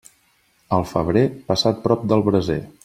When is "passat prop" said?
1.51-2.09